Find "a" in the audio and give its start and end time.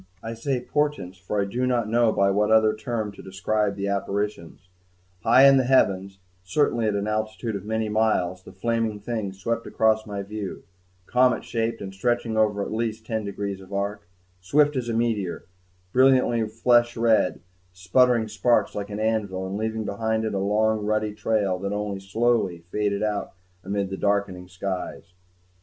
14.89-14.93, 20.33-20.39